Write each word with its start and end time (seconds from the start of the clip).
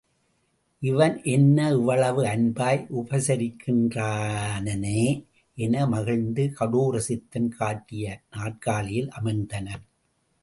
இவன் 0.81 1.23
என்ன 1.23 1.71
இவ்வளவு 1.71 2.25
அன்பாய் 2.25 2.87
உபசரிக்கின்றனனே 2.99 5.21
என 5.57 5.87
மகிழ்ந்து 5.87 6.53
கடோர 6.53 6.99
சித்தன் 6.99 7.49
காட்டிய 7.49 8.23
நாற்காலியில் 8.31 9.09
அமர்ந்தனன். 9.09 9.85